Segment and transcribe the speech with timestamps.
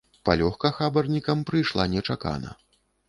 [0.27, 2.57] Палёгка хабарнікам прыйшла нечакана.